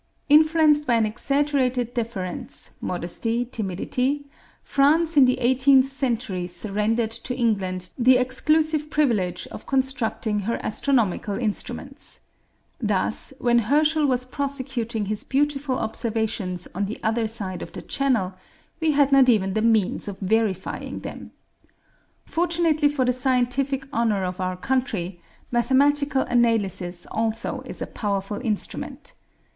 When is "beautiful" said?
15.23-15.77